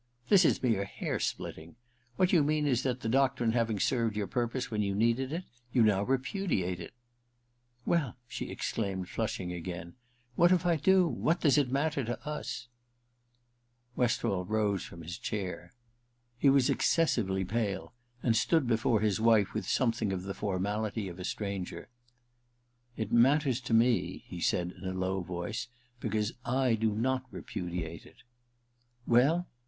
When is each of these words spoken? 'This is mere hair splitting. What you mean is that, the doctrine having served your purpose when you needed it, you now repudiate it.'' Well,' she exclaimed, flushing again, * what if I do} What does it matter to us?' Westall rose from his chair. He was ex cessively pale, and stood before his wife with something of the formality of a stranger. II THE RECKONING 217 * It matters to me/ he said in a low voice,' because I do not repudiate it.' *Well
'This 0.29 0.45
is 0.45 0.63
mere 0.63 0.83
hair 0.85 1.19
splitting. 1.19 1.75
What 2.15 2.33
you 2.33 2.43
mean 2.43 2.65
is 2.65 2.81
that, 2.81 3.01
the 3.01 3.07
doctrine 3.07 3.51
having 3.51 3.79
served 3.79 4.15
your 4.17 4.25
purpose 4.25 4.71
when 4.71 4.81
you 4.81 4.95
needed 4.95 5.31
it, 5.31 5.43
you 5.71 5.83
now 5.83 6.01
repudiate 6.01 6.79
it.'' 6.79 6.95
Well,' 7.85 8.17
she 8.27 8.49
exclaimed, 8.49 9.09
flushing 9.09 9.53
again, 9.53 9.93
* 10.13 10.35
what 10.35 10.51
if 10.51 10.65
I 10.65 10.75
do} 10.77 11.07
What 11.07 11.39
does 11.41 11.55
it 11.59 11.71
matter 11.71 12.03
to 12.03 12.19
us?' 12.27 12.67
Westall 13.95 14.43
rose 14.43 14.83
from 14.83 15.03
his 15.03 15.19
chair. 15.19 15.71
He 16.35 16.49
was 16.49 16.67
ex 16.67 16.91
cessively 16.91 17.47
pale, 17.47 17.93
and 18.23 18.35
stood 18.35 18.65
before 18.65 19.01
his 19.01 19.21
wife 19.21 19.53
with 19.53 19.69
something 19.69 20.11
of 20.11 20.23
the 20.23 20.33
formality 20.33 21.09
of 21.09 21.19
a 21.19 21.23
stranger. 21.23 21.89
II 22.97 23.03
THE 23.03 23.03
RECKONING 23.03 23.09
217 23.11 23.17
* 23.19 23.19
It 23.19 23.21
matters 23.21 23.61
to 23.61 23.73
me/ 23.75 24.23
he 24.25 24.41
said 24.41 24.71
in 24.71 24.83
a 24.85 24.97
low 24.97 25.21
voice,' 25.21 25.67
because 26.01 26.33
I 26.43 26.73
do 26.73 26.93
not 26.95 27.21
repudiate 27.29 28.07
it.' 28.07 28.23
*Well 29.05 29.47